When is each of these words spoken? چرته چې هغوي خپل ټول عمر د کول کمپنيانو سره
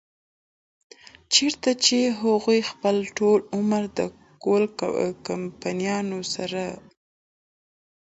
چرته 1.33 1.69
چې 1.85 1.97
هغوي 2.19 2.61
خپل 2.71 2.95
ټول 3.17 3.39
عمر 3.55 3.83
د 3.97 3.99
کول 4.43 4.63
کمپنيانو 5.27 6.19
سره 6.33 6.63